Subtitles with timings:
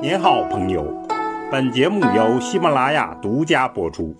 [0.00, 0.84] 您好，朋友。
[1.50, 4.14] 本节目由喜马拉雅独家播出。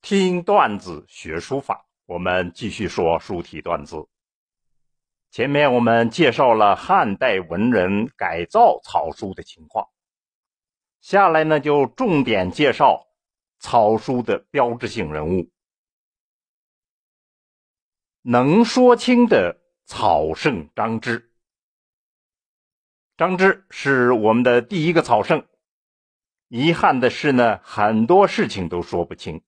[0.00, 4.04] 听段子学书法，我们继续说书体段子。
[5.30, 9.86] 前面我们介绍了汉代文人改造草书的情况，
[11.00, 13.06] 下来呢就重点介绍
[13.60, 15.48] 草书的标志性人物——
[18.22, 19.56] 能说清的
[19.86, 21.31] 草圣张芝。
[23.18, 25.46] 张芝是我们的第一个草圣，
[26.48, 29.42] 遗憾的是呢，很多事情都说不清。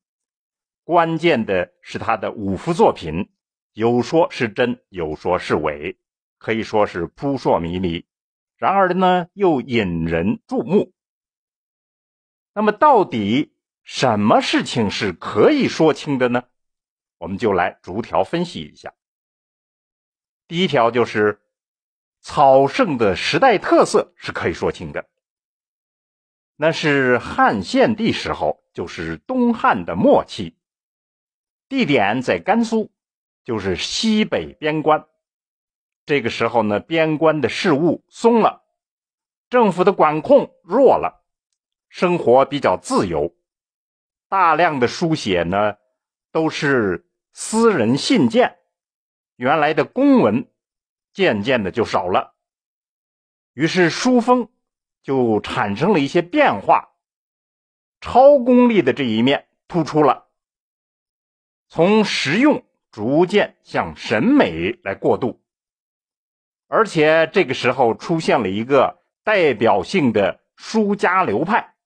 [0.84, 3.30] 关键的是他的五幅作品，
[3.72, 5.98] 有说是真，有说是伪，
[6.36, 8.06] 可以说是扑朔迷离。
[8.58, 10.92] 然而呢，又引人注目。
[12.52, 16.44] 那么，到底什么事情是可以说清的呢？
[17.16, 18.92] 我们就来逐条分析一下。
[20.46, 21.40] 第一条就是。
[22.26, 25.06] 草圣的时代特色是可以说清的，
[26.56, 30.56] 那是汉献帝时候，就是东汉的末期，
[31.68, 32.90] 地点在甘肃，
[33.44, 35.06] 就是西北边关。
[36.06, 38.64] 这个时候呢，边关的事务松了，
[39.50, 41.26] 政府的管控弱了，
[41.90, 43.36] 生活比较自由，
[44.30, 45.76] 大量的书写呢
[46.32, 48.56] 都是私人信件，
[49.36, 50.48] 原来的公文。
[51.14, 52.34] 渐渐的就少了，
[53.52, 54.48] 于是书风
[55.00, 56.90] 就产生了一些变化，
[58.00, 60.26] 超功利的这一面突出了，
[61.68, 65.40] 从实用逐渐向审美来过渡，
[66.66, 71.76] 而且这个时候出现了一个代表性的书家流派，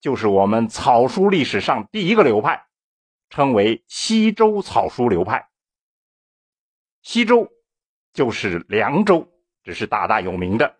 [0.00, 2.66] 就是我们草书历史上第一个流派，
[3.28, 5.50] 称为西周草书流派。
[7.02, 7.52] 西周。
[8.12, 9.28] 就是凉州，
[9.62, 10.76] 这是大大有名的。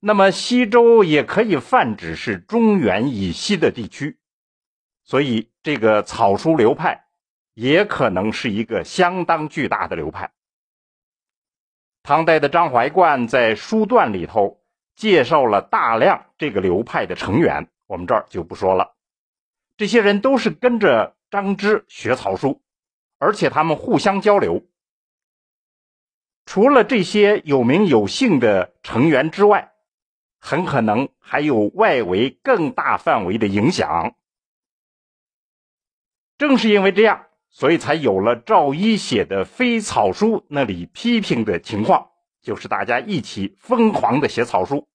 [0.00, 4.18] 那么西周也可以泛指是中原以西的地区，
[5.04, 7.06] 所以这个草书流派
[7.54, 10.32] 也可能是一个相当巨大的流派。
[12.02, 14.62] 唐代的张怀灌在书段里头
[14.94, 18.94] 介绍了大量这个流派的成员，我们这儿就不说了。
[19.76, 22.62] 这些人都是跟着张芝学草书，
[23.18, 24.64] 而且他们互相交流。
[26.56, 29.72] 除了这些有名有姓的成员之外，
[30.38, 34.14] 很可能还有外围更大范围的影响。
[36.38, 42.08] 正是因为这样，所以才有了赵一写的《非草书》那里批评的情况，
[42.40, 44.88] 就是大家一起疯狂的写草书。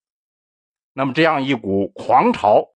[0.94, 2.70] 那么这样一股狂潮，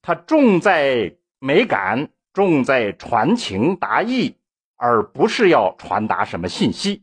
[0.00, 4.36] 它重在美感，重在传情达意，
[4.76, 7.02] 而不是要传达什么信息。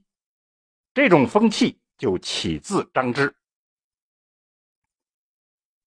[1.00, 3.34] 这种风气就起自张芝。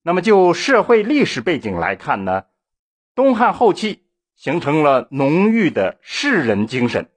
[0.01, 2.47] 那么就社会历史背景来看呢，
[3.15, 4.07] 东汉后期
[4.37, 7.11] 形成了浓郁的士人精神，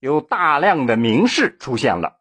[0.00, 2.20] 有大量的名士出现了，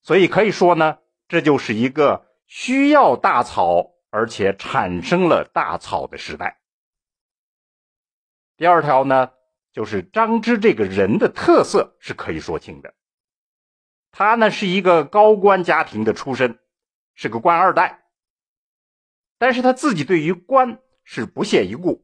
[0.00, 0.96] 所以可以说呢，
[1.28, 6.62] 这就是一个需要大草而且产生了大草的时代。
[8.56, 9.32] 第二条呢，
[9.70, 12.94] 就是张芝这个人的特色是可以说清的。
[14.18, 16.58] 他呢是一个高官家庭的出身，
[17.14, 18.06] 是个官二代。
[19.36, 22.02] 但是他自己对于官是不屑一顾，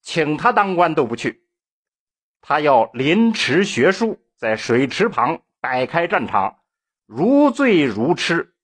[0.00, 1.46] 请他当官都不去。
[2.40, 6.64] 他要临池学书，在水池旁摆开战场，
[7.06, 8.56] 如醉如痴，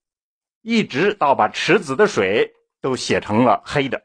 [0.61, 4.05] 一直到把池子的水都写成了黑的。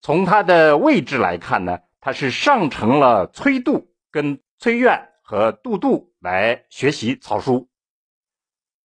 [0.00, 6.07] 从他的位置来看呢，他是上承了崔度跟崔苑和杜度。
[6.20, 7.68] 来学习草书，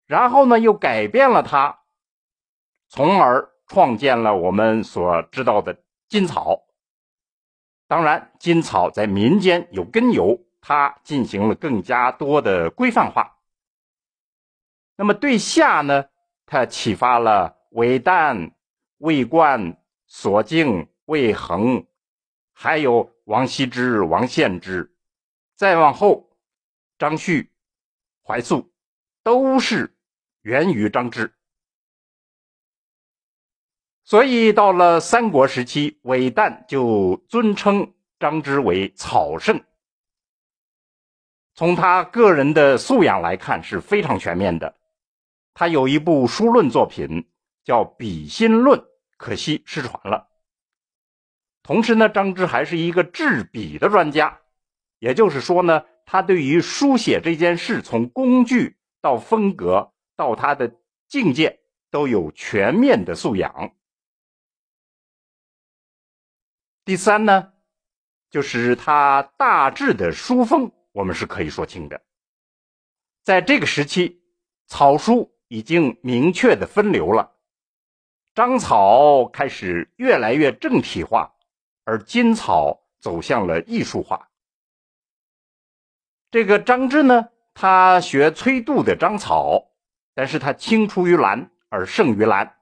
[0.06, 1.80] 然后呢，又改变了它，
[2.90, 6.64] 从而创建了我们所知道的金草。
[7.88, 13.38] 当然，金草在民间有根由，它进行了更加多的规范化。
[14.96, 16.06] 那么对下呢，
[16.46, 18.52] 它启发了韦诞、
[19.00, 21.86] 魏冠、索敬、魏恒，
[22.54, 24.96] 还有王羲之、王献之，
[25.56, 26.30] 再往后。
[27.04, 27.52] 张旭、
[28.24, 28.72] 怀素
[29.24, 29.94] 都是
[30.42, 31.34] 源于张芝，
[34.06, 39.62] 所以到了三国时期，韦诞就尊称张芝为草圣。
[41.56, 44.78] 从他个人的素养来看是非常全面的。
[45.54, 47.30] 他有一部书论作品
[47.66, 48.80] 叫《笔心论》，
[49.18, 50.30] 可惜失传了。
[51.64, 54.40] 同时呢，张芝还是一个制笔的专家，
[55.00, 55.84] 也就是说呢。
[56.06, 60.76] 他对于书写这件事，从工具到风格到他的
[61.08, 61.60] 境界
[61.90, 63.74] 都有全面的素养。
[66.86, 67.54] 第三呢，
[68.30, 72.02] 就是他大致的书风，我们是可以说清的。
[73.24, 74.22] 在这个时期，
[74.68, 77.38] 草书已经明确的分流了，
[78.36, 81.34] 章草开始越来越正体化，
[81.86, 84.30] 而今草走向了艺术化。
[86.34, 89.68] 这个张芝呢，他学崔杜的章草，
[90.16, 92.56] 但是他青出于蓝而胜于蓝，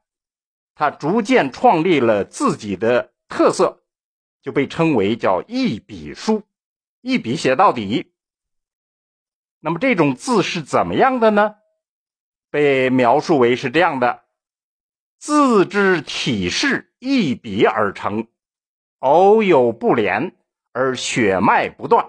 [0.75, 3.81] 他逐渐创立了自己的特色，
[4.41, 6.43] 就被称为叫一笔书，
[6.99, 8.11] 一笔写到底。
[9.61, 11.55] 那么这种字是怎么样的呢？
[12.49, 14.23] 被描述为是这样的：
[15.17, 18.27] 字之体势一笔而成，
[18.99, 20.35] 偶有不连
[20.73, 22.05] 而血脉不断。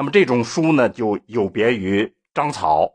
[0.00, 2.94] 那么这种书呢，就有别于章草。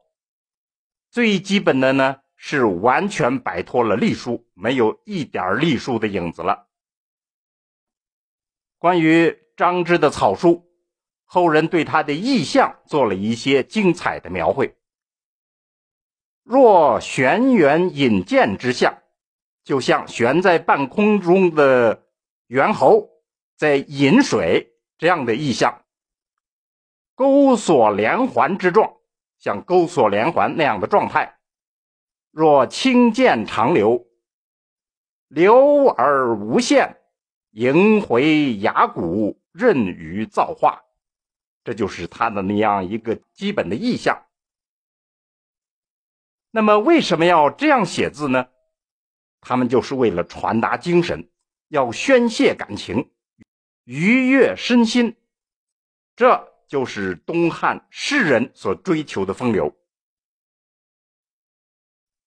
[1.11, 6.65] 最基本的呢，是完全摆脱了隶书，没有一点隶书的影子了。
[8.79, 10.65] 关于张芝的草书。
[11.25, 14.75] 后人对他的意象做了一些精彩的描绘。
[16.41, 18.97] 若悬远引剑之象，
[19.63, 22.07] 就像悬在半空中的
[22.47, 23.07] 猿猴
[23.55, 25.84] 在饮水这样的意象；
[27.15, 28.97] 钩索连环之状，
[29.39, 31.39] 像钩索连环那样的状态。
[32.31, 34.05] 若清剑长流，
[35.29, 36.97] 流而无限，
[37.51, 40.83] 萦回崖谷，任于造化。
[41.63, 44.25] 这就是他的那样一个基本的意象。
[46.51, 48.47] 那么为什么要这样写字呢？
[49.41, 51.29] 他们就是为了传达精神，
[51.69, 53.11] 要宣泄感情，
[53.85, 55.15] 愉悦身心。
[56.15, 59.75] 这就是东汉士人所追求的风流。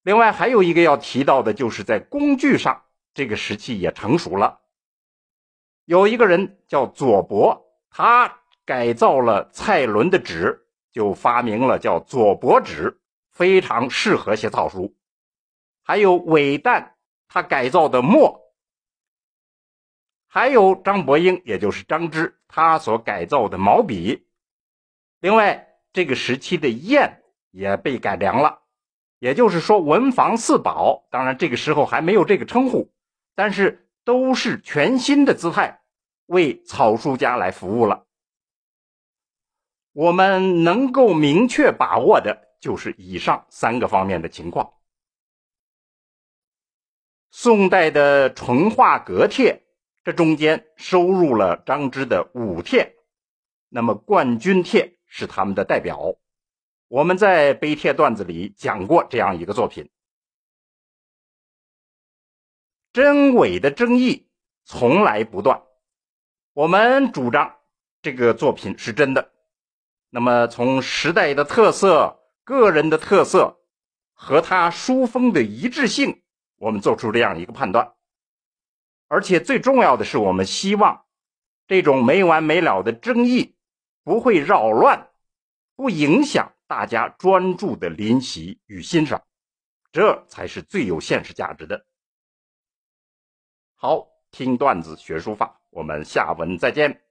[0.03, 4.61] 另外还有一个要提到的，就是在工具上，这个时期也成熟了。
[5.85, 8.37] 有一个人叫左伯，他。
[8.69, 13.01] 改造了蔡伦的纸，就发明了叫左伯纸，
[13.31, 14.95] 非常适合写草书。
[15.83, 16.99] 还有韦诞，
[17.29, 18.39] 他改造的墨，
[20.27, 24.28] 还有张伯英，也就是张芝，他所改造的毛笔。
[25.21, 28.61] 另外，这个时期的砚也被改良了，
[29.19, 32.93] 也就是说，文房四宝，当然这个时候还没有这个称呼，
[33.35, 35.81] 但是都是全新的姿态，
[36.27, 38.07] 为草书家来服务了。
[39.93, 44.75] 我们能够明确把握的就是以上三个方面的情况。
[47.31, 49.65] 宋代的淳化阁帖，
[50.05, 52.95] 这中间收入了张芝的五帖，
[53.69, 56.15] 那么冠军帖是他们的代表。
[56.87, 59.91] 我们在碑帖段子里讲过这样一个作品，
[62.93, 64.29] 真伪的争议
[64.65, 65.63] 从来不断。
[66.53, 67.57] 我们主张
[68.01, 69.33] 这个作品是真的。
[70.11, 73.61] 那么，从时代的特色、个人的特色
[74.15, 76.23] 和他书风的一致性，
[76.57, 77.95] 我们做出这样一个判断。
[79.09, 81.05] 而且最重要的是，我们希望
[81.67, 83.58] 这种没完没了的争议
[84.09, 85.11] 不会扰乱、
[85.77, 89.23] 不影响大家专注的临习与欣赏，
[89.93, 91.85] 这才是最有现实价值的。
[93.75, 97.03] 好，听段子学书法，我们下文再见。